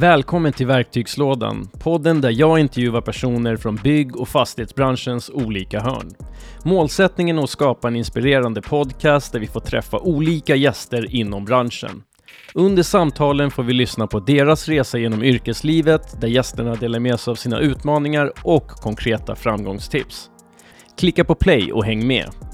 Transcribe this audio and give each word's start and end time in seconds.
Välkommen 0.00 0.52
till 0.52 0.66
Verktygslådan, 0.66 1.68
podden 1.78 2.20
där 2.20 2.30
jag 2.30 2.58
intervjuar 2.58 3.00
personer 3.00 3.56
från 3.56 3.76
bygg 3.76 4.16
och 4.16 4.28
fastighetsbranschens 4.28 5.30
olika 5.30 5.80
hörn. 5.80 6.10
Målsättningen 6.64 7.38
är 7.38 7.42
att 7.42 7.50
skapa 7.50 7.88
en 7.88 7.96
inspirerande 7.96 8.62
podcast 8.62 9.32
där 9.32 9.40
vi 9.40 9.46
får 9.46 9.60
träffa 9.60 9.98
olika 9.98 10.56
gäster 10.56 11.14
inom 11.14 11.44
branschen. 11.44 12.02
Under 12.54 12.82
samtalen 12.82 13.50
får 13.50 13.62
vi 13.62 13.72
lyssna 13.72 14.06
på 14.06 14.20
deras 14.20 14.68
resa 14.68 14.98
genom 14.98 15.22
yrkeslivet 15.22 16.20
där 16.20 16.28
gästerna 16.28 16.74
delar 16.74 17.00
med 17.00 17.20
sig 17.20 17.30
av 17.30 17.34
sina 17.34 17.58
utmaningar 17.58 18.32
och 18.42 18.68
konkreta 18.68 19.36
framgångstips. 19.36 20.30
Klicka 20.98 21.24
på 21.24 21.34
play 21.34 21.72
och 21.72 21.84
häng 21.84 22.06
med! 22.06 22.49